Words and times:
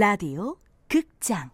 라디오 0.00 0.56
극장. 0.88 1.50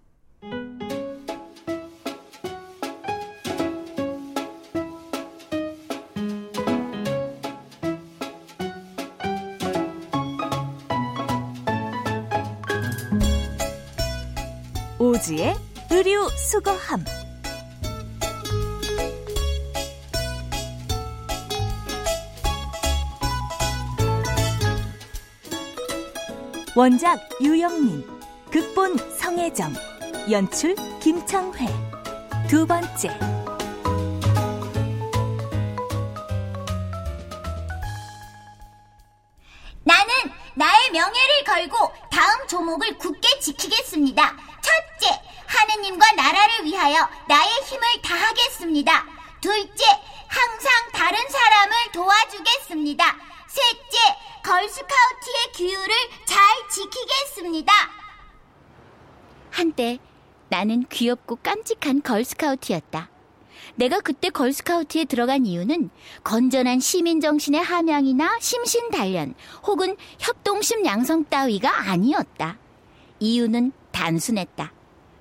오지의 15.00 15.56
의류 15.90 16.28
수거함. 16.36 17.04
원작 26.76 27.18
유영민 27.42 28.15
극본 28.56 28.96
성혜정 29.18 29.74
연출 30.30 30.74
김창회 30.98 31.66
두 32.48 32.66
번째 32.66 33.08
나는 39.84 40.14
나의 40.54 40.90
명예를 40.90 41.44
걸고 41.44 41.92
다음 42.10 42.48
조목을 42.48 42.96
굳게 42.96 43.40
지키겠습니다. 43.40 44.34
첫째, 44.62 45.20
하느님과 45.46 46.12
나라를 46.12 46.64
위하여 46.64 47.06
나의 47.28 47.50
힘을 47.66 47.82
다하겠습니다. 48.02 49.04
둘째, 49.42 49.84
항상 50.28 50.72
다른 50.94 51.18
사람을 51.28 51.92
도와주겠습니다. 51.92 53.16
셋째, 53.48 54.16
걸스카우트의 54.42 55.52
규율을 55.54 55.94
잘 56.24 56.38
지키겠습니다. 56.70 58.05
한때 59.56 59.98
나는 60.50 60.84
귀엽고 60.90 61.36
깜찍한 61.36 62.02
걸스카우트였다. 62.02 63.08
내가 63.76 64.00
그때 64.00 64.28
걸스카우트에 64.28 65.06
들어간 65.06 65.46
이유는 65.46 65.88
건전한 66.22 66.78
시민 66.78 67.22
정신의 67.22 67.62
함양이나 67.62 68.38
심신 68.38 68.90
단련 68.90 69.34
혹은 69.66 69.96
협동심 70.18 70.84
양성 70.84 71.24
따위가 71.24 71.88
아니었다. 71.90 72.58
이유는 73.18 73.72
단순했다. 73.92 74.72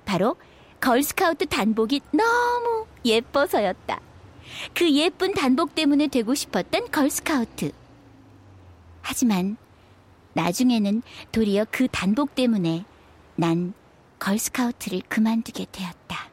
바로 0.04 0.36
걸스카우트 0.80 1.46
단복이 1.46 2.02
너무 2.10 2.86
예뻐서였다. 3.06 4.00
그 4.74 4.92
예쁜 4.92 5.32
단복 5.32 5.74
때문에 5.74 6.08
되고 6.08 6.34
싶었던 6.34 6.90
걸스카우트. 6.90 7.72
하지만 9.00 9.56
나중에는 10.34 11.00
도리어 11.32 11.64
그 11.70 11.88
단복 11.88 12.34
때문에 12.34 12.84
난 13.36 13.72
걸스카우트를 14.18 15.02
그만두게 15.08 15.66
되었다. 15.70 16.28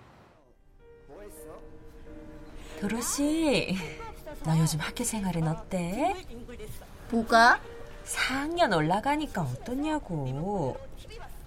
도로시, 2.80 3.78
너 4.44 4.58
요즘 4.58 4.80
학교 4.80 5.04
생활은 5.04 5.48
어때? 5.48 6.16
뭐가? 7.12 7.62
4학년 8.06 8.76
올라가니까 8.76 9.42
어떠냐고. 9.42 10.78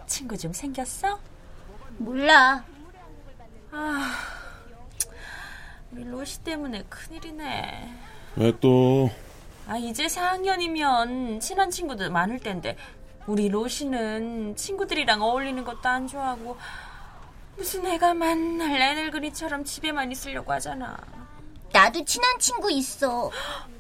친구 0.06 0.36
좀 0.38 0.52
생겼어? 0.52 1.18
몰라. 1.98 2.64
아, 3.70 4.14
우리 5.90 6.04
로시 6.04 6.42
때문에 6.42 6.84
큰일이네. 6.84 7.94
왜 8.36 8.52
또? 8.60 9.10
아, 9.66 9.76
이제 9.76 10.06
4학년이면 10.06 11.40
친한 11.40 11.70
친구들 11.70 12.08
많을 12.10 12.38
텐데, 12.38 12.76
우리 13.26 13.48
로시는 13.48 14.54
친구들이랑 14.56 15.20
어울리는 15.22 15.64
것도 15.64 15.88
안 15.88 16.06
좋아하고, 16.06 16.56
무슨 17.56 17.86
애가 17.86 18.14
만날 18.14 18.80
애들그리처럼 18.80 19.64
집에만 19.64 20.12
있으려고 20.12 20.52
하잖아. 20.52 20.96
나도 21.72 22.04
친한 22.04 22.38
친구 22.38 22.70
있어. 22.70 23.30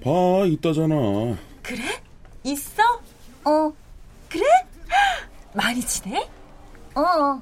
봐, 0.02 0.10
있다잖아. 0.46 0.94
그래? 1.62 2.02
있어? 2.42 2.82
어, 3.44 3.72
그래? 4.28 4.44
많이 5.54 5.80
친해? 5.80 6.28
어. 6.94 7.40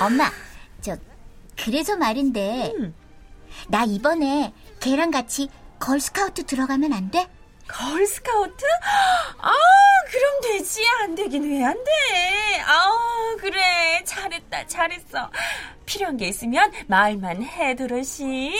엄마, 0.00 0.30
저, 0.80 0.96
그래서 1.56 1.96
말인데, 1.96 2.72
음. 2.78 2.94
나 3.68 3.84
이번에 3.84 4.52
걔랑 4.80 5.10
같이 5.10 5.48
걸스카우트 5.78 6.44
들어가면 6.46 6.92
안 6.92 7.10
돼? 7.10 7.28
걸스카우트? 7.68 8.64
아, 9.38 9.52
그럼 10.10 10.40
되지. 10.42 10.80
안 11.02 11.14
되긴 11.14 11.42
왜 11.50 11.62
안 11.62 11.74
돼? 11.84 11.90
아, 12.66 13.36
그래. 13.38 14.02
잘했다. 14.04 14.66
잘했어. 14.66 15.30
필요한 15.86 16.16
게 16.16 16.28
있으면 16.28 16.72
말만 16.86 17.42
해, 17.42 17.76
도로시. 17.76 18.52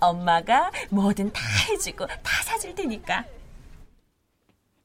엄마가 0.00 0.70
뭐든 0.90 1.32
다 1.32 1.40
해주고 1.68 2.06
다 2.06 2.42
사줄 2.44 2.74
테니까. 2.74 3.24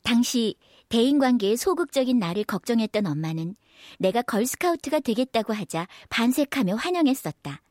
당시 0.03 0.55
대인관계에 0.89 1.55
소극적인 1.55 2.17
나를 2.19 2.43
걱정했던 2.43 3.05
엄마는 3.05 3.55
내가 3.97 4.21
걸스카우트가 4.21 4.99
되겠다고 5.01 5.53
하자 5.53 5.87
반색하며 6.09 6.75
환영했었다. 6.75 7.61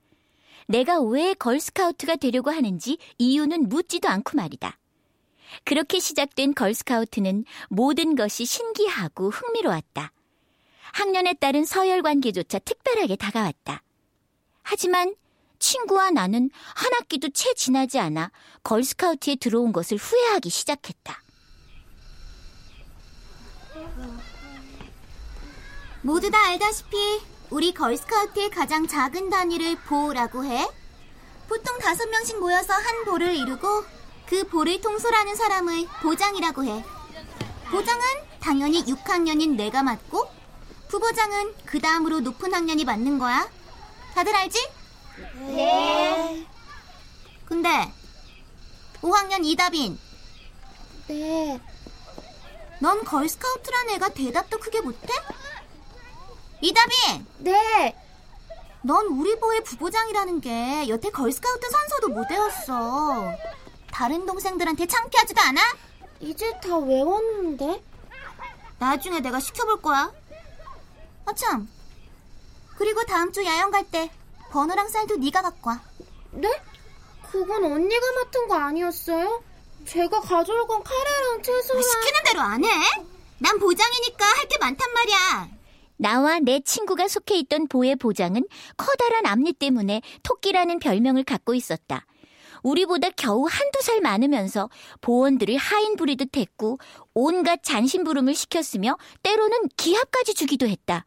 내가 0.69 1.01
왜 1.01 1.35
걸스카우트가 1.35 2.17
되려고 2.17 2.51
하는지 2.51 2.99
이유는 3.19 3.69
묻지도 3.69 4.09
않고 4.09 4.37
말이다. 4.37 4.77
그렇게 5.65 5.99
시작된 6.01 6.55
걸스카우트는 6.55 7.45
모든 7.69 8.15
것이 8.15 8.45
신기하고 8.45 9.31
흥미로웠다. 9.31 10.13
학년에 10.93 11.35
따른 11.35 11.65
서열 11.65 12.03
관계조차 12.03 12.59
특별하게 12.61 13.17
다가왔다. 13.17 13.83
하지만 14.63 15.15
친구와 15.59 16.11
나는 16.11 16.51
한 16.75 16.93
학기도 16.95 17.29
채 17.31 17.53
지나지 17.55 17.99
않아 17.99 18.31
걸스카우트에 18.63 19.37
들어온 19.37 19.73
것을 19.73 19.97
후회하기 19.97 20.51
시작했다. 20.51 21.23
모두 26.03 26.31
다 26.31 26.39
알다시피 26.49 26.97
우리 27.51 27.73
걸스카우트의 27.73 28.51
가장 28.51 28.87
작은 28.87 29.31
단위를 29.31 29.77
보라고 29.81 30.45
해. 30.45 30.69
보통 31.49 31.79
다섯 31.79 32.09
명씩 32.09 32.39
모여서 32.39 32.75
한 32.75 33.05
보를 33.05 33.35
이루고 33.35 33.98
그 34.29 34.45
보를 34.45 34.81
통솔하는 34.81 35.35
사람을 35.35 35.87
보장이라고 36.03 36.65
해. 36.65 36.85
보장은 37.71 38.03
당연히 38.41 38.85
6학년인 38.85 39.57
내가 39.57 39.83
맡고 39.83 40.29
부보장은 40.89 41.55
그 41.65 41.81
다음으로 41.81 42.21
높은 42.21 42.53
학년이 42.53 42.85
맡는 42.85 43.19
거야. 43.19 43.49
다들 44.15 44.35
알지? 44.35 44.69
네. 45.47 46.47
근데 47.45 47.93
5학년 49.01 49.45
이다빈. 49.45 49.99
네, 51.09 51.59
넌 52.81 53.03
걸스카우트란 53.03 53.91
애가 53.91 54.11
대답도 54.11 54.59
크게 54.59 54.83
못해? 54.83 55.09
이다빈! 56.61 57.27
네, 57.39 57.97
넌 58.83 59.07
우리 59.07 59.39
보의 59.41 59.65
부부장이라는 59.65 60.41
게 60.43 60.89
여태 60.89 61.11
걸스카우트 61.11 61.71
선서도 61.71 62.09
못 62.09 62.31
외웠어. 62.31 63.33
다른 63.99 64.25
동생들한테 64.27 64.87
창피하지도 64.87 65.41
않아? 65.41 65.61
이제 66.21 66.53
다 66.61 66.79
외웠는데? 66.79 67.83
나중에 68.79 69.19
내가 69.19 69.41
시켜볼 69.41 69.83
거야. 69.83 70.13
아참. 71.27 71.69
그리고 72.77 73.03
다음 73.07 73.33
주 73.33 73.45
야영 73.45 73.73
갈 73.73 73.83
때 73.91 74.09
번호랑 74.53 74.87
쌀도 74.89 75.17
네가 75.17 75.43
갖고 75.43 75.71
와. 75.71 75.81
네? 76.31 76.49
그건 77.29 77.65
언니가 77.65 78.13
맡은 78.13 78.47
거 78.47 78.55
아니었어요? 78.55 79.43
제가 79.85 80.21
가져올 80.21 80.69
건 80.69 80.81
카레랑 80.85 81.43
채소랑... 81.43 81.83
시키는 81.83 82.21
대로 82.25 82.41
안 82.41 82.65
해? 82.65 82.69
난 83.39 83.59
보장이니까 83.59 84.25
할 84.25 84.47
게 84.49 84.59
많단 84.59 84.93
말이야. 84.93 85.49
나와 85.97 86.39
내 86.39 86.61
친구가 86.61 87.09
속해 87.09 87.37
있던 87.39 87.67
보의 87.67 87.97
보장은 87.97 88.45
커다란 88.77 89.27
앞니 89.27 89.55
때문에 89.55 90.03
토끼라는 90.23 90.79
별명을 90.79 91.25
갖고 91.25 91.55
있었다. 91.55 92.07
우리보다 92.63 93.11
겨우 93.11 93.47
한두 93.49 93.81
살 93.83 94.01
많으면서 94.01 94.69
보원들을 95.01 95.57
하인 95.57 95.97
부리듯 95.97 96.37
했고 96.37 96.79
온갖 97.15 97.63
잔심부름을 97.63 98.35
시켰으며 98.35 98.97
때로는 99.23 99.69
기합까지 99.77 100.35
주기도 100.35 100.67
했다. 100.69 101.05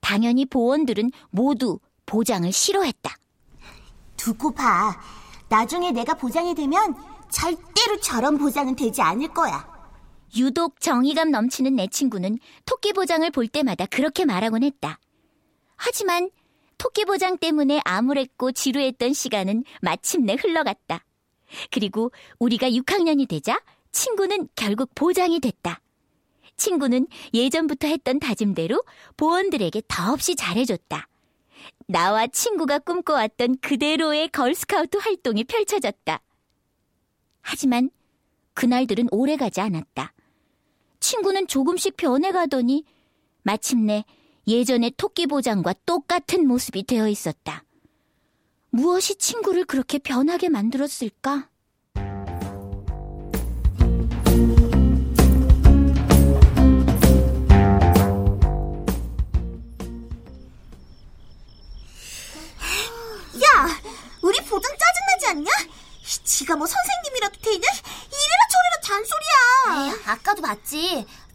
당연히 0.00 0.46
보원들은 0.46 1.10
모두 1.30 1.78
보장을 2.06 2.50
싫어했다. 2.52 3.14
두고 4.16 4.52
봐. 4.52 4.98
나중에 5.48 5.92
내가 5.92 6.14
보장이 6.14 6.54
되면 6.54 6.94
절대로 7.30 8.00
저런 8.00 8.38
보장은 8.38 8.76
되지 8.76 9.02
않을 9.02 9.28
거야. 9.28 9.66
유독 10.36 10.80
정의감 10.80 11.30
넘치는 11.30 11.76
내 11.76 11.86
친구는 11.86 12.38
토끼 12.66 12.92
보장을 12.92 13.28
볼 13.30 13.48
때마다 13.48 13.86
그렇게 13.86 14.24
말하곤 14.24 14.62
했다. 14.62 14.98
하지만 15.76 16.30
토끼 16.78 17.04
보장 17.04 17.36
때문에 17.36 17.80
암울했고 17.84 18.52
지루했던 18.52 19.12
시간은 19.12 19.64
마침내 19.82 20.36
흘러갔다. 20.40 21.04
그리고 21.70 22.12
우리가 22.38 22.70
6학년이 22.70 23.28
되자 23.28 23.60
친구는 23.90 24.48
결국 24.54 24.90
보장이 24.94 25.40
됐다. 25.40 25.80
친구는 26.56 27.06
예전부터 27.34 27.88
했던 27.88 28.18
다짐대로 28.18 28.82
보원들에게 29.16 29.82
더없이 29.88 30.36
잘해줬다. 30.36 31.08
나와 31.86 32.26
친구가 32.26 32.80
꿈꿔왔던 32.80 33.58
그대로의 33.60 34.28
걸스카우트 34.28 34.98
활동이 34.98 35.44
펼쳐졌다. 35.44 36.20
하지만 37.40 37.90
그날들은 38.54 39.08
오래 39.10 39.36
가지 39.36 39.60
않았다. 39.60 40.12
친구는 41.00 41.46
조금씩 41.46 41.96
변해가더니 41.96 42.84
마침내 43.42 44.04
예전의 44.48 44.94
토끼 44.96 45.26
보장과 45.26 45.74
똑같은 45.84 46.46
모습이 46.48 46.84
되어 46.84 47.06
있었다. 47.06 47.64
무엇이 48.70 49.16
친구를 49.16 49.66
그렇게 49.66 49.98
변하게 49.98 50.48
만들었을까? 50.48 51.50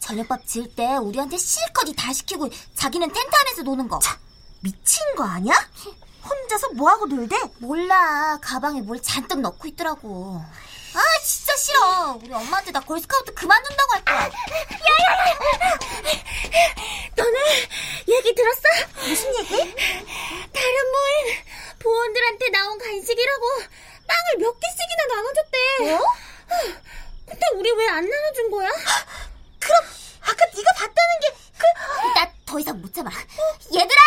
저녁밥 0.08 0.46
지을 0.46 0.68
때 0.76 0.96
우리한테 0.98 1.38
실컷 1.38 1.88
이 1.88 1.96
다 1.96 2.12
시키고 2.12 2.50
자기는 2.76 3.10
텐트 3.12 3.30
안에서 3.36 3.62
노는 3.64 3.88
거. 3.88 4.00
미친 4.60 5.02
거 5.16 5.24
아니야? 5.24 5.54
혼자서 6.28 6.70
뭐하고 6.72 7.06
놀대? 7.06 7.38
몰라. 7.60 8.38
가방에 8.42 8.82
뭘 8.82 9.02
잔뜩 9.02 9.40
넣고 9.40 9.66
있더라고. 9.70 10.44
아, 10.96 11.02
진짜 11.26 11.56
싫어. 11.58 12.20
우리 12.22 12.32
엄마한테 12.34 12.72
나 12.72 12.80
걸스카우트 12.82 13.34
그만둔다고 13.34 13.94
할 13.94 14.04
거야. 14.06 14.30
너네 17.16 17.40
얘기 18.10 18.36
들었어? 18.36 18.62
무슨 19.08 19.34
얘기? 19.40 19.56
다른 19.58 20.92
모임 20.92 21.44
보원들한테 21.80 22.50
나온 22.50 22.78
간식이라고 22.78 23.46
빵을 24.08 24.38
몇 24.40 24.60
개씩이나 24.60 25.06
나눠줬대. 25.16 25.58
어? 25.96 26.00
근데 27.26 27.42
우리 27.56 27.72
왜 27.72 27.88
안 27.90 28.08
나눠준 28.10 28.52
거야? 28.52 28.70
그럼 29.60 29.84
아까 30.22 30.46
네가 30.56 30.72
봤다는 30.74 31.20
게 31.22 31.34
그... 31.58 31.66
나 32.20 32.32
더 32.54 32.60
이상 32.60 32.80
못 32.80 32.94
참아. 32.94 33.10
얘들아! 33.74 34.02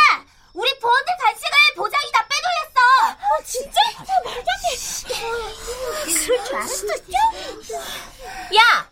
우리 0.55 0.79
보원들 0.79 1.15
간식을 1.21 1.51
보장이 1.75 2.13
다 2.13 2.25
빼돌렸어! 2.29 2.79
아, 3.11 3.43
진짜? 3.45 3.81
아, 3.99 4.05
말도 4.25 4.39
안 4.39 4.63
돼. 4.63 6.15
그럴 6.15 6.45
줄 6.45 6.55
알았어. 6.55 6.87
야! 8.55 8.89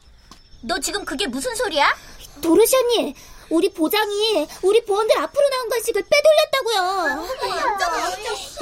너 0.62 0.81
지금 0.81 1.05
그게 1.05 1.29
무슨 1.29 1.55
소리야? 1.55 1.97
도로시 2.43 2.77
언니, 2.77 3.15
우리 3.49 3.73
보장이 3.73 4.49
우리 4.62 4.85
보원들 4.85 5.17
앞으로 5.19 5.49
나온 5.51 5.69
간식을 5.69 6.03
빼돌렸다고요. 6.03 7.29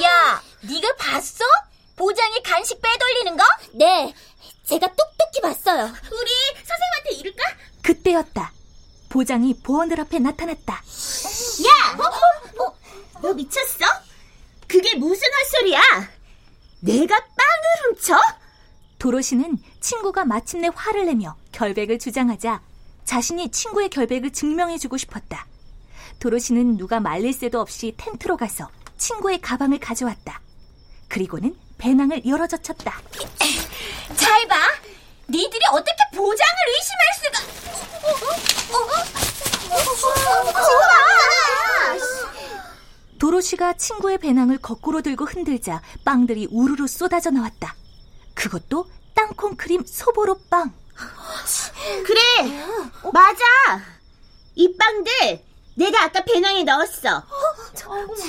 야, 0.03 0.43
네가 0.61 0.94
봤어? 0.97 1.43
보장이 1.97 2.43
간식 2.43 2.83
빼돌리는 2.83 3.35
거? 3.39 3.44
네, 3.73 4.15
제가 4.69 4.89
똑똑히 4.89 5.41
봤어요. 5.41 5.85
우리 5.85 6.31
선생님한테 6.67 7.12
이를까? 7.19 7.43
그때였다. 7.83 8.51
보장이 9.12 9.53
보원들 9.62 10.00
앞에 10.00 10.19
나타났다. 10.20 10.73
야! 10.73 11.99
어, 11.99 12.75
너 13.20 13.35
미쳤어? 13.35 13.85
그게 14.67 14.97
무슨 14.97 15.29
헛소리야? 15.31 15.82
내가 16.81 17.19
빵을 17.19 17.62
훔쳐? 17.85 18.19
도로시는 18.99 19.59
친구가 19.81 20.25
마침내 20.25 20.70
화를 20.75 21.05
내며 21.05 21.37
결백을 21.53 21.99
주장하자 21.99 22.62
자신이 23.05 23.50
친구의 23.50 23.91
결백을 23.91 24.31
증명해주고 24.31 24.97
싶었다. 24.97 25.47
도로시는 26.19 26.79
누가 26.79 26.99
말릴 26.99 27.35
새도 27.35 27.61
없이 27.61 27.93
텐트로 27.99 28.38
가서 28.38 28.70
친구의 28.97 29.43
가방을 29.43 29.79
가져왔다. 29.79 30.41
그리고는 31.08 31.55
배낭을 31.76 32.25
열어젖혔다. 32.25 33.03
잘 34.17 34.49
봐. 34.49 34.56
니들이 35.32 35.64
어떻게 35.73 35.96
보장을 36.14 36.55
의심할 36.69 37.06
수가... 37.23 37.40
도로시가 43.19 43.73
친구의 43.75 44.19
배낭을 44.19 44.58
거꾸로 44.58 45.00
들고 45.00 45.25
흔들자 45.25 45.81
빵들이 46.05 46.49
우르르 46.50 46.87
쏟아져 46.87 47.31
나왔다. 47.31 47.75
그것도 48.34 48.84
땅콩 49.14 49.56
크림 49.56 49.82
소보로 49.87 50.38
빵. 50.50 50.75
그래, 52.05 52.20
맞아. 53.12 53.43
이 54.55 54.76
빵들 54.76 55.43
내가 55.76 56.05
아까 56.05 56.20
배낭에 56.25 56.64
넣었어. 56.64 57.23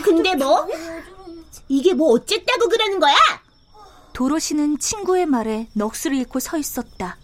근데 0.06 0.36
뭐? 0.36 0.68
이게 1.68 1.94
뭐 1.94 2.14
어쨌다고 2.14 2.70
그러는 2.70 3.00
거야? 3.00 3.16
도로시는 4.14 4.78
친구의 4.80 5.26
말에 5.26 5.68
넋을 5.74 6.14
잃고 6.16 6.40
서 6.40 6.58
있었다. 6.58 7.18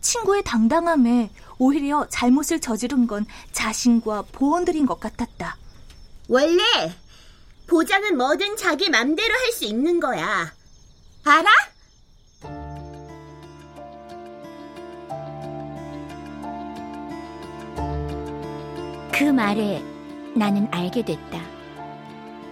친구의 0.00 0.42
당당함에 0.44 1.30
오히려 1.58 2.06
잘못을 2.08 2.60
저지른 2.60 3.06
건 3.06 3.26
자신과 3.52 4.22
보원들인 4.32 4.86
것 4.86 5.00
같았다. 5.00 5.56
원래 6.28 6.62
보장은 7.66 8.16
뭐든 8.16 8.56
자기 8.56 8.88
맘대로 8.90 9.34
할 9.34 9.52
수 9.52 9.64
있는 9.64 9.98
거야. 9.98 10.52
알아? 11.24 11.48
그 19.12 19.24
말에 19.24 19.82
나는 20.36 20.68
알게 20.70 21.04
됐다. 21.04 21.40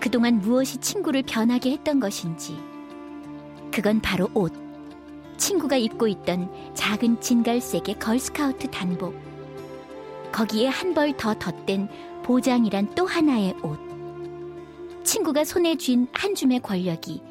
그동안 0.00 0.40
무엇이 0.40 0.78
친구를 0.78 1.22
변하게 1.22 1.72
했던 1.72 2.00
것인지. 2.00 2.56
그건 3.76 4.00
바로 4.00 4.30
옷. 4.32 4.54
친구가 5.36 5.76
입고 5.76 6.08
있던 6.08 6.50
작은 6.72 7.20
진갈색의 7.20 7.98
걸스카우트 7.98 8.70
단복. 8.70 9.14
거기에 10.32 10.68
한 10.68 10.94
벌 10.94 11.14
더 11.14 11.34
덧댄 11.34 11.90
보장이란 12.22 12.94
또 12.94 13.04
하나의 13.04 13.54
옷. 13.62 13.78
친구가 15.04 15.44
손에 15.44 15.76
쥔 15.76 16.08
한 16.14 16.34
줌의 16.34 16.60
권력이 16.60 17.22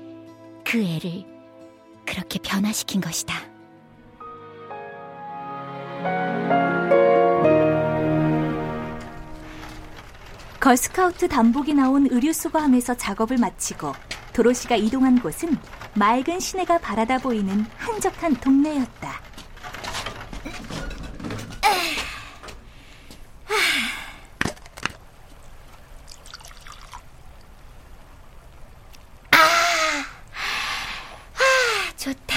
그 0.64 0.84
애를 0.84 1.26
그렇게 2.06 2.38
변화시킨 2.38 3.02
것이다. 3.02 3.34
걸스카우트 10.60 11.28
단복이 11.28 11.74
나온 11.74 12.08
의류 12.12 12.34
수거함에서 12.34 12.94
작업을 12.96 13.38
마치고 13.38 13.94
도로시가 14.36 14.76
이동한 14.76 15.18
곳은 15.22 15.58
맑은 15.94 16.42
시내가 16.42 16.78
바라다 16.80 17.20
보이는 17.20 17.66
한적한 17.78 18.36
동네였다. 18.36 19.22
좋다. 31.96 32.36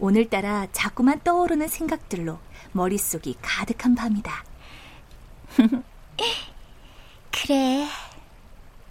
오늘따라 0.00 0.66
자꾸만 0.72 1.20
떠오르는 1.22 1.68
생각들로 1.68 2.40
머릿속이 2.72 3.36
가득한 3.40 3.94
밤이다. 3.94 4.44
그래. 7.30 7.86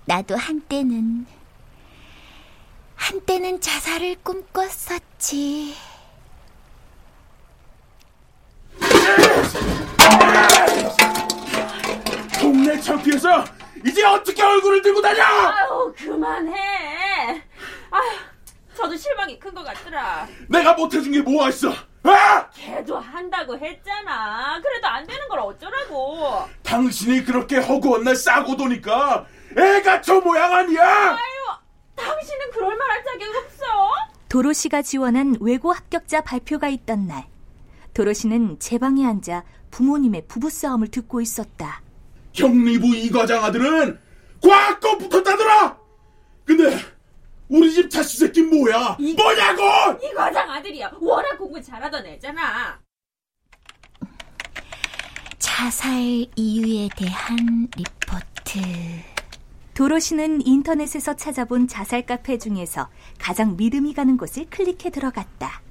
나도 0.05 0.38
한때는, 0.38 1.27
한때는 3.05 3.60
자살을 3.60 4.15
꿈꿨었지. 4.24 5.74
동네 12.39 12.79
창피해서 12.79 13.43
이제 13.86 14.03
어떻게 14.05 14.41
얼굴을 14.43 14.81
들고 14.81 15.01
다녀? 15.01 15.24
아유, 15.24 15.93
그만해. 15.98 16.53
아유, 17.91 18.03
저도 18.75 18.96
실망이 18.96 19.38
큰 19.39 19.53
것 19.53 19.63
같더라. 19.63 20.27
내가 20.48 20.74
못해준 20.74 21.12
게 21.12 21.22
뭐가 21.22 21.50
있어? 21.50 21.74
아! 22.03 22.48
걔도 22.51 22.98
한다고 22.98 23.58
했잖아. 23.58 24.60
그래도 24.62 24.88
안 24.88 25.05
되는 25.05 25.27
걸 25.27 25.39
어쩌라고. 25.39 26.48
당신이 26.63 27.24
그렇게 27.25 27.58
허구한 27.58 28.03
날 28.03 28.15
싸고 28.15 28.55
도니까 28.55 29.25
애가 29.58 30.01
저 30.01 30.20
모양 30.20 30.51
아니야? 30.53 31.12
아유, 31.12 31.17
당신은 31.95 32.51
그럴 32.51 32.77
만할 32.77 33.03
자격 33.03 33.36
없어. 33.36 33.65
도로시가 34.29 34.81
지원한 34.81 35.36
외고 35.41 35.71
합격자 35.71 36.21
발표가 36.21 36.69
있던 36.69 37.07
날, 37.07 37.27
도로시는 37.93 38.60
제 38.60 38.77
방에 38.77 39.05
앉아 39.05 39.43
부모님의 39.71 40.27
부부싸움을 40.27 40.88
듣고 40.88 41.21
있었다. 41.21 41.81
경리부 42.33 42.95
이과장 42.95 43.43
아들은 43.43 44.00
과학과 44.41 44.98
붙었다더라! 44.98 45.77
근데 46.45 46.77
우리 47.50 47.74
집 47.74 47.89
자식 47.89 48.17
새끼 48.19 48.41
뭐야? 48.41 48.98
뭐냐고! 49.00 50.01
이 50.01 50.13
과장 50.13 50.50
아들이야. 50.50 50.93
워낙 51.01 51.38
공부 51.38 51.62
잘하던 51.62 52.05
애잖아. 52.05 52.79
자살 55.38 56.25
이유에 56.36 56.88
대한 56.95 57.67
리포트. 57.75 58.60
도로시는 59.81 60.45
인터넷에서 60.45 61.15
찾아본 61.15 61.67
자살 61.67 62.05
카페 62.05 62.38
중에서 62.38 62.88
가장 63.17 63.57
믿음이 63.57 63.95
가는 63.95 64.15
곳을 64.15 64.45
클릭해 64.51 64.91
들어갔다. 64.91 65.63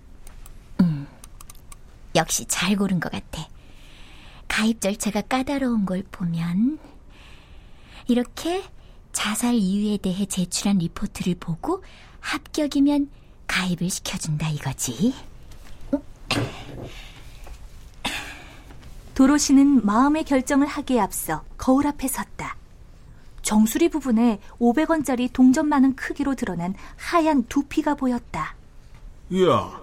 역시 2.16 2.44
잘 2.46 2.74
고른 2.74 2.98
것 2.98 3.12
같아. 3.12 3.46
가입 4.48 4.80
절차가 4.80 5.20
까다로운 5.20 5.86
걸 5.86 6.02
보면 6.10 6.80
이렇게 8.08 8.64
자살 9.12 9.54
이유에 9.54 9.98
대해 9.98 10.26
제출한 10.26 10.78
리포트를 10.78 11.36
보고 11.38 11.84
합격이면 12.18 13.10
가입을 13.46 13.88
시켜준다 13.90 14.48
이거지. 14.48 15.14
도로시는 19.14 19.86
마음의 19.86 20.24
결정을 20.24 20.66
하기에 20.66 20.98
앞서 20.98 21.44
거울 21.56 21.86
앞에 21.86 22.08
섰다. 22.08 22.58
정수리 23.50 23.88
부분에 23.88 24.38
500원짜리 24.60 25.28
동전만한 25.32 25.96
크기로 25.96 26.36
드러난 26.36 26.72
하얀 26.94 27.42
두피가 27.48 27.96
보였다. 27.96 28.54
야, 29.44 29.80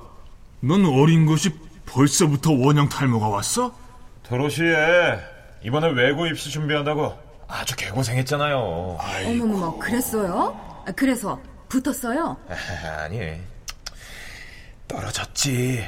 넌 0.61 0.85
어린 0.85 1.25
것이 1.25 1.49
벌써부터 1.85 2.53
원형 2.53 2.87
탈모가 2.87 3.27
왔어? 3.27 3.75
도로시에 4.23 5.19
이번에 5.65 5.89
외고 5.89 6.27
입시 6.27 6.49
준비한다고 6.49 7.13
아주 7.49 7.75
개고생했잖아요. 7.75 8.57
어머머머, 9.25 9.77
그랬어요? 9.77 10.83
아, 10.87 10.91
그래서 10.93 11.37
붙었어요? 11.67 12.37
아니 13.03 13.37
떨어졌지. 14.87 15.83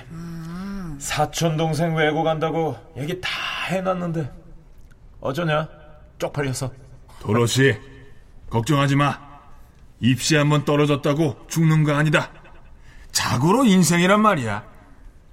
사촌 1.00 1.56
동생 1.56 1.96
외고 1.96 2.24
간다고 2.24 2.76
얘기 2.98 3.22
다 3.22 3.30
해놨는데 3.70 4.30
어쩌냐? 5.22 5.70
쪽팔려서. 6.18 6.89
도로시, 7.20 7.78
걱정하지 8.50 8.96
마. 8.96 9.20
입시 10.00 10.36
한번 10.36 10.64
떨어졌다고 10.66 11.48
죽는 11.48 11.84
거 11.84 11.94
아니다. 11.94 12.32
자고로 13.12 13.66
인생이란 13.66 14.22
말이야. 14.22 14.68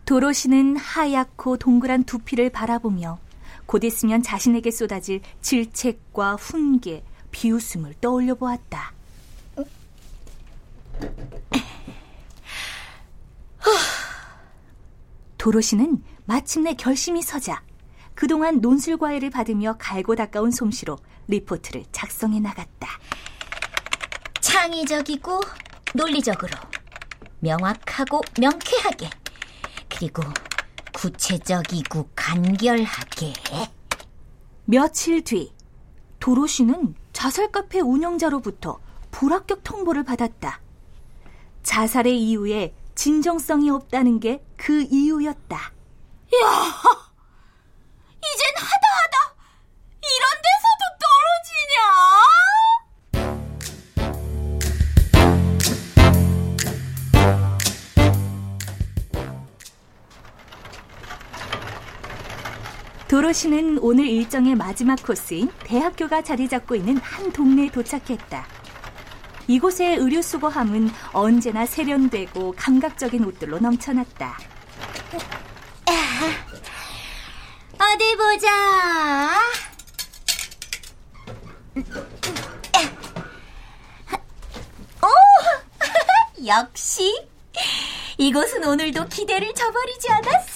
도로시는 0.04 0.76
하얗고 0.76 1.56
동그란 1.58 2.04
두피를 2.04 2.50
바라보며 2.50 3.18
곧 3.66 3.84
있으면 3.84 4.22
자신에게 4.22 4.70
쏟아질 4.70 5.20
질책과 5.40 6.34
훈계, 6.36 7.04
비웃음을 7.30 7.94
떠올려 8.00 8.34
보았다. 8.34 8.92
도로시는 15.38 16.02
마침내 16.24 16.74
결심이 16.74 17.22
서자 17.22 17.62
그동안 18.14 18.60
논술 18.60 18.96
과외를 18.96 19.30
받으며 19.30 19.76
갈고 19.78 20.16
닦아온 20.16 20.50
솜씨로 20.50 20.98
리포트를 21.28 21.84
작성해 21.92 22.40
나갔다. 22.40 22.88
창의적이고 24.40 25.40
논리적으로 25.94 26.52
명확하고 27.40 28.20
명쾌하게 28.40 29.10
그리고 29.88 30.22
구체적이고 30.92 32.10
간결하게 32.14 33.32
며칠 34.64 35.22
뒤 35.22 35.52
도로시는 36.20 36.94
자살 37.12 37.52
카페 37.52 37.80
운영자로부터 37.80 38.80
불합격 39.10 39.62
통보를 39.62 40.04
받았다. 40.04 40.60
자살의 41.62 42.20
이유에 42.20 42.74
진정성이 42.94 43.70
없다는 43.70 44.20
게 44.20 44.42
그 44.56 44.82
이유였다. 44.82 45.72
이 46.32 46.34
도로시는 63.16 63.78
오늘 63.78 64.06
일정의 64.08 64.54
마지막 64.54 65.02
코스인 65.02 65.50
대학교가 65.60 66.20
자리 66.20 66.46
잡고 66.46 66.74
있는 66.74 66.98
한 66.98 67.32
동네에 67.32 67.70
도착했다. 67.70 68.46
이곳의 69.48 69.96
의류 69.96 70.20
수거함은 70.20 70.90
언제나 71.14 71.64
세련되고 71.64 72.52
감각적인 72.58 73.24
옷들로 73.24 73.58
넘쳐났다. 73.58 74.38
어디 77.80 78.16
보자. 78.16 79.38
오, 85.02 85.08
역시 86.46 87.26
이곳은 88.18 88.62
오늘도 88.62 89.06
기대를 89.08 89.54
저버리지 89.54 90.10
않았어. 90.10 90.55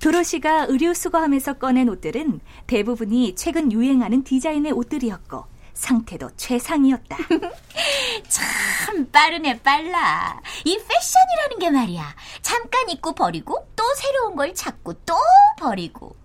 도로시가 0.00 0.66
의류 0.68 0.94
수거함에서 0.94 1.54
꺼낸 1.54 1.88
옷들은 1.88 2.40
대부분이 2.66 3.34
최근 3.34 3.72
유행하는 3.72 4.22
디자인의 4.22 4.72
옷들이었고 4.72 5.44
상태도 5.74 6.30
최상이었다. 6.36 7.16
참 8.28 9.10
빠르네 9.10 9.60
빨라. 9.62 10.40
이 10.64 10.76
패션이라는 10.76 11.58
게 11.60 11.70
말이야. 11.70 12.14
잠깐 12.42 12.88
입고 12.90 13.14
버리고 13.14 13.68
또 13.76 13.84
새로운 13.94 14.34
걸 14.36 14.54
찾고 14.54 14.94
또 15.04 15.14
버리고. 15.58 16.16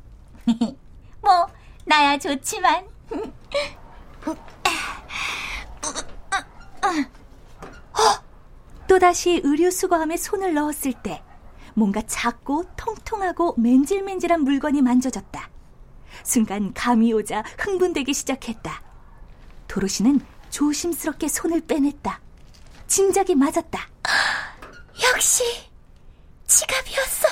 뭐 1.21 1.47
나야 1.85 2.17
좋지만. 2.17 2.85
또다시 8.87 9.41
의류 9.43 9.71
수거함에 9.71 10.17
손을 10.17 10.53
넣었을 10.53 10.93
때 10.93 11.23
뭔가 11.73 12.01
작고 12.05 12.65
통통하고 12.75 13.55
맨질맨질한 13.57 14.43
물건이 14.43 14.81
만져졌다. 14.81 15.49
순간 16.23 16.73
감이 16.73 17.11
오자 17.13 17.43
흥분되기 17.57 18.13
시작했다. 18.13 18.81
도로시는 19.67 20.21
조심스럽게 20.49 21.27
손을 21.27 21.61
빼냈다. 21.61 22.21
짐작이 22.87 23.35
맞았다. 23.35 23.87
역시 25.11 25.43
지갑이었어. 26.45 27.27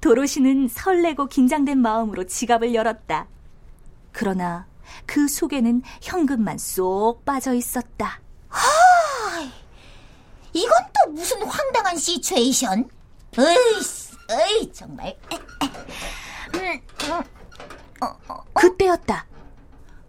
도로시는 0.00 0.68
설레고 0.68 1.26
긴장된 1.26 1.78
마음으로 1.78 2.24
지갑을 2.26 2.74
열었다. 2.74 3.28
그러나 4.12 4.66
그 5.06 5.28
속에는 5.28 5.82
현금만 6.02 6.58
쏙 6.58 7.24
빠져 7.24 7.54
있었다. 7.54 8.20
이건 10.52 10.72
또 11.04 11.12
무슨 11.12 11.42
황당한 11.44 11.96
시츄에이션? 11.96 12.88
으이씨, 13.38 14.16
으이 14.30 14.72
정말. 14.72 15.16
그때였다. 18.54 19.26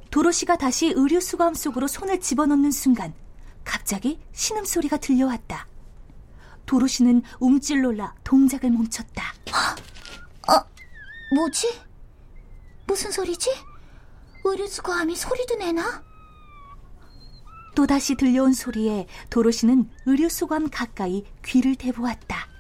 도로시가 0.10 0.58
다시 0.58 0.88
의류 0.88 1.22
수거함 1.22 1.54
속으로 1.54 1.88
손을 1.88 2.20
집어넣는 2.20 2.72
순간 2.72 3.14
갑자기 3.64 4.20
신음소리가 4.34 4.98
들려왔다. 4.98 5.68
도로시는 6.66 7.24
움찔 7.40 7.82
놀라 7.82 8.14
동작을 8.24 8.70
멈췄다. 8.72 9.34
뭐지? 11.34 11.80
무슨 12.88 13.12
소리지? 13.12 13.50
의류 14.44 14.68
수거함이 14.68 15.16
소리도 15.16 15.56
내나? 15.56 16.04
또다시 17.74 18.16
들려온 18.16 18.52
소리에 18.52 19.08
도로시는 19.30 19.90
의류 20.06 20.28
수거함 20.28 20.70
가까이 20.70 21.24
귀를 21.46 21.76
대보았다. 21.76 22.51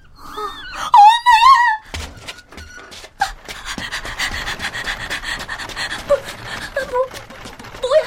뭐야? 7.81 8.03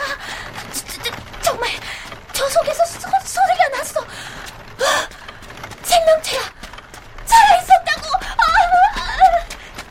저, 0.72 1.02
저, 1.02 1.42
정말 1.42 1.70
저 2.32 2.48
속에서 2.48 2.84
소, 2.86 3.00
소리가 3.00 3.68
났어. 3.76 4.00
생명체야. 5.82 6.40
살아있었다고. 7.24 8.08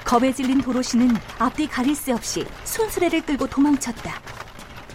겁에 0.06 0.32
질린 0.32 0.62
도로시는 0.62 1.18
앞뒤 1.39 1.68
가릴 1.68 1.96
새 1.96 2.12
없이 2.12 2.46
손수레를 2.65 3.25
끌고 3.25 3.48
도망쳤다. 3.48 4.22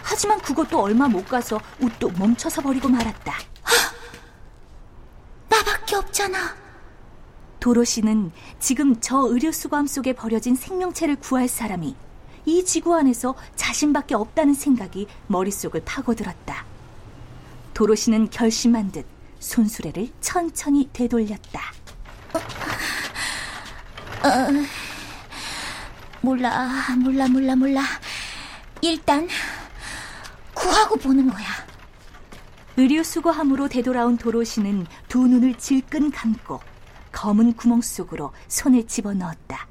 하지만 0.01 0.39
그것도 0.41 0.81
얼마 0.81 1.07
못 1.07 1.27
가서 1.27 1.59
우뚝 1.79 2.17
멈춰서 2.17 2.61
버리고 2.61 2.87
말았다. 2.87 3.37
나밖에 5.49 5.95
없잖아. 5.97 6.58
도로시는 7.69 8.31
지금 8.59 8.99
저 8.99 9.19
의료 9.27 9.51
수거함 9.51 9.85
속에 9.85 10.13
버려진 10.13 10.55
생명체를 10.55 11.17
구할 11.17 11.47
사람이 11.47 11.95
이 12.45 12.65
지구 12.65 12.95
안에서 12.95 13.35
자신밖에 13.55 14.15
없다는 14.15 14.55
생각이 14.55 15.05
머릿속을 15.27 15.83
파고들었다. 15.85 16.65
도로시는 17.75 18.31
결심한 18.31 18.91
듯 18.91 19.05
손수레를 19.37 20.09
천천히 20.19 20.89
되돌렸다. 20.91 21.61
몰라, 26.21 26.69
몰라, 27.03 27.27
몰라, 27.27 27.55
몰라. 27.55 27.83
일단 28.81 29.27
구하고 30.55 30.95
보는 30.95 31.29
거야. 31.29 31.45
의류 32.77 33.03
수거함으로 33.03 33.67
되돌아온 33.67 34.17
도로시는 34.17 34.87
두 35.07 35.27
눈을 35.27 35.53
질끈 35.59 36.09
감고 36.09 36.61
검은 37.11 37.53
구멍 37.53 37.81
속으로 37.81 38.31
손을 38.47 38.87
집어넣었다. 38.87 39.67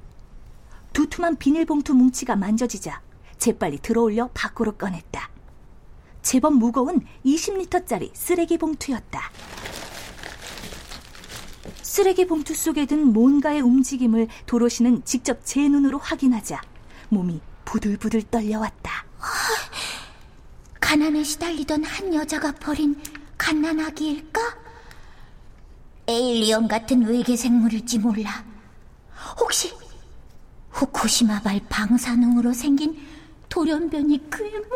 두툼한 0.92 1.36
비닐봉투 1.36 1.94
뭉치가 1.94 2.36
만져지자 2.36 3.00
재빨리 3.38 3.78
들어올려 3.78 4.28
밖으로 4.34 4.72
꺼냈다. 4.72 5.30
제법 6.22 6.54
무거운 6.54 7.04
20리터짜리 7.24 8.10
쓰레기 8.14 8.58
봉투였다. 8.58 9.20
쓰레기 11.82 12.26
봉투 12.26 12.54
속에 12.54 12.86
든 12.86 13.12
뭔가의 13.12 13.60
움직임을 13.60 14.28
도로시는 14.46 15.04
직접 15.04 15.40
제 15.44 15.68
눈으로 15.68 15.98
확인하자 15.98 16.60
몸이 17.08 17.40
부들부들 17.64 18.22
떨려왔다. 18.24 19.06
가난에 20.80 21.22
시달리던 21.22 21.84
한 21.84 22.14
여자가 22.14 22.52
버린 22.52 23.00
갓난아기일까? 23.36 24.67
에일리언 26.08 26.68
같은 26.68 27.02
외계 27.02 27.36
생물일지 27.36 27.98
몰라. 27.98 28.42
혹시 29.38 29.70
후쿠시마발 30.70 31.60
방사능으로 31.68 32.54
생긴 32.54 32.98
돌연변이 33.50 34.30
그 34.30 34.46
인물? 34.46 34.70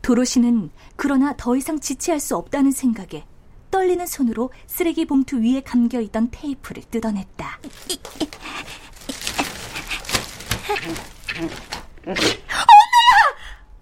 도로시는 0.00 0.70
그러나 0.96 1.34
더 1.36 1.54
이상 1.54 1.78
지체할 1.78 2.18
수 2.18 2.34
없다는 2.34 2.70
생각에 2.70 3.26
떨리는 3.70 4.06
손으로 4.06 4.50
쓰레기 4.66 5.04
봉투 5.04 5.36
위에 5.36 5.60
감겨 5.60 6.00
있던 6.00 6.30
테이프를 6.30 6.82
뜯어냈다. 6.84 7.60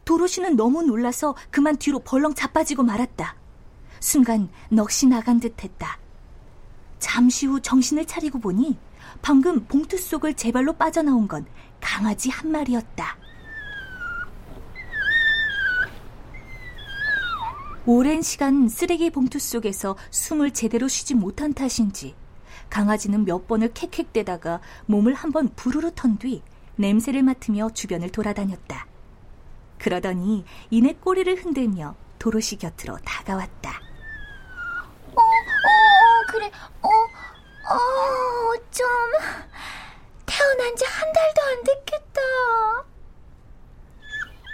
도로시는 0.04 0.56
너무 0.56 0.82
놀라서 0.82 1.36
그만 1.50 1.76
뒤로 1.76 2.00
벌렁 2.00 2.34
자빠지고 2.34 2.82
말았다. 2.82 3.36
순간 4.00 4.48
넋이 4.70 5.08
나간 5.08 5.38
듯 5.38 5.62
했다. 5.62 5.98
잠시 6.98 7.46
후 7.46 7.60
정신을 7.60 8.06
차리고 8.06 8.38
보니 8.38 8.78
방금 9.22 9.64
봉투 9.64 9.96
속을 9.96 10.34
제 10.34 10.52
발로 10.52 10.72
빠져나온 10.74 11.28
건 11.28 11.46
강아지 11.80 12.30
한 12.30 12.50
마리였다. 12.50 13.16
오랜 17.86 18.20
시간 18.20 18.68
쓰레기 18.68 19.08
봉투 19.08 19.38
속에서 19.38 19.96
숨을 20.10 20.50
제대로 20.50 20.88
쉬지 20.88 21.14
못한 21.14 21.54
탓인지 21.54 22.14
강아지는 22.68 23.24
몇 23.24 23.46
번을 23.48 23.70
캑캑대다가 23.70 24.60
몸을 24.86 25.14
한번 25.14 25.48
부르르 25.56 25.90
턴 25.94 26.18
뒤 26.18 26.42
냄새를 26.76 27.22
맡으며 27.22 27.70
주변을 27.70 28.10
돌아다녔다. 28.10 28.86
그러더니 29.78 30.44
이내 30.70 30.92
꼬리를 30.92 31.34
흔들며 31.42 31.94
도로시 32.18 32.56
곁으로 32.56 32.98
다가왔다. 32.98 33.87
어, 36.28 36.30
어, 36.30 36.32
어, 36.32 36.32
그래, 36.32 36.50
어, 36.82 36.88
어, 36.88 38.54
좀 38.70 38.86
태어난 40.26 40.76
지 40.76 40.84
한 40.84 41.12
달도 41.12 41.42
안 41.42 41.64
됐겠다. 41.64 42.20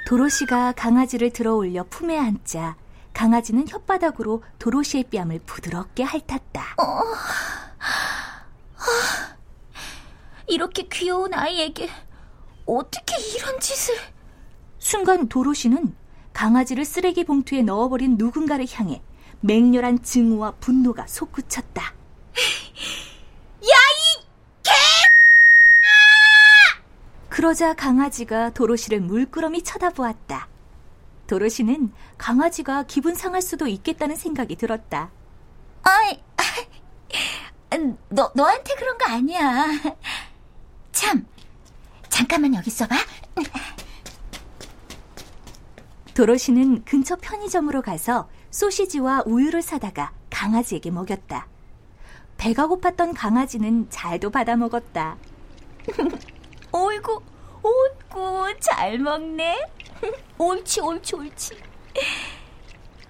도로시가 0.06 0.72
강아지를 0.72 1.30
들어 1.30 1.54
올려 1.54 1.84
품에 1.88 2.18
안자 2.18 2.76
강아지는 3.12 3.64
혓바닥으로 3.64 4.42
도로시의 4.58 5.04
뺨을 5.04 5.40
부드럽게 5.46 6.02
핥았다. 6.02 6.74
어, 6.78 6.84
아, 7.78 8.44
이렇게 10.46 10.88
귀여운 10.88 11.32
아이에게 11.32 11.88
어떻게 12.66 13.16
이런 13.36 13.58
짓을... 13.60 13.94
순간 14.78 15.28
도로시는 15.28 15.94
강아지를 16.34 16.84
쓰레기 16.84 17.24
봉투에 17.24 17.62
넣어버린 17.62 18.16
누군가를 18.18 18.66
향해 18.72 19.02
맹렬한 19.44 20.02
증오와 20.02 20.52
분노가 20.52 21.06
솟구쳤다. 21.06 21.82
야, 21.82 21.92
이 23.60 24.24
개! 24.62 24.70
그러자 27.28 27.74
강아지가 27.74 28.50
도로시를 28.50 29.02
물끄러미 29.02 29.62
쳐다보았다. 29.62 30.48
도로시는 31.26 31.92
강아지가 32.16 32.84
기분 32.84 33.14
상할 33.14 33.42
수도 33.42 33.66
있겠다는 33.66 34.16
생각이 34.16 34.56
들었다. 34.56 35.10
아이, 35.82 36.22
너, 38.08 38.32
너한테 38.34 38.74
그런 38.76 38.96
거 38.96 39.04
아니야. 39.12 39.66
참, 40.90 41.26
잠깐만 42.08 42.54
여기 42.54 42.68
있어봐. 42.68 42.96
도로시는 46.14 46.84
근처 46.86 47.16
편의점으로 47.16 47.82
가서 47.82 48.30
소시지와 48.54 49.24
우유를 49.26 49.62
사다가 49.62 50.12
강아지에게 50.30 50.92
먹였다. 50.92 51.48
배가 52.36 52.68
고팠던 52.68 53.12
강아지는 53.16 53.90
잘도 53.90 54.30
받아 54.30 54.54
먹었다. 54.54 55.16
어이구, 56.70 57.20
어이구, 57.62 58.54
잘 58.60 59.00
먹네. 59.00 59.58
옳지, 60.38 60.80
옳지, 60.82 61.16
옳지. 61.16 61.58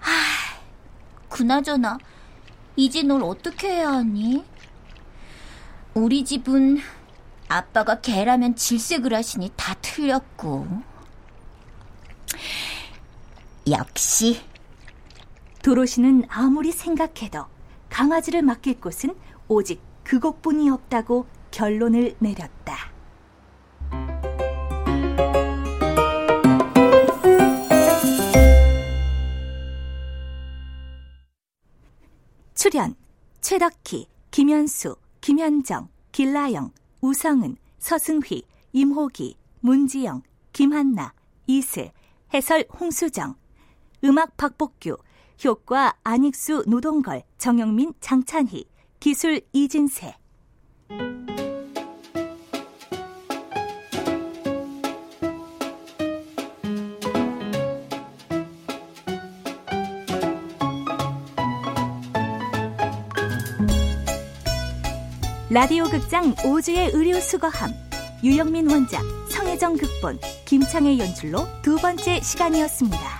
아, 0.01 0.59
그나저나, 1.29 1.99
이제 2.75 3.03
널 3.03 3.21
어떻게 3.21 3.67
해야 3.67 3.91
하니? 3.91 4.43
우리 5.93 6.25
집은 6.25 6.79
아빠가 7.47 8.01
개라면 8.01 8.55
질색을 8.55 9.13
하시니 9.13 9.51
다 9.55 9.75
틀렸고. 9.75 10.67
역시. 13.69 14.54
도로시는 15.65 16.25
아무리 16.29 16.71
생각해도 16.71 17.43
강아지를 17.89 18.43
맡길 18.43 18.79
곳은 18.79 19.15
오직 19.47 19.81
그곳뿐이 20.03 20.69
없다고 20.69 21.25
결론을 21.49 22.15
내렸다. 22.19 22.91
출연 32.53 32.93
최덕희, 33.41 34.07
김현수, 34.29 34.95
김현정, 35.19 35.89
길라영, 36.11 36.73
우성은, 37.01 37.57
서승휘, 37.79 38.43
임호기, 38.71 39.35
문지영, 39.61 40.21
김한나, 40.53 41.15
이슬, 41.47 41.91
해설 42.35 42.67
홍수정, 42.79 43.33
음악 44.03 44.37
박복규, 44.37 44.97
효과 45.43 45.93
안익수 46.03 46.63
노동걸, 46.67 47.23
정영민 47.37 47.93
장찬희, 47.99 48.65
기술 48.99 49.41
이진세. 49.51 50.15
라디오 65.49 65.85
극장 65.85 66.35
5주의 66.35 66.93
의료 66.93 67.17
수거함 67.21 67.71
유영민 68.25 68.69
원작 68.69 69.01
성혜정 69.29 69.77
극본 69.77 70.19
김창의 70.43 70.99
연출로 70.99 71.47
두 71.61 71.77
번째 71.77 72.19
시간이었습니다. 72.19 73.14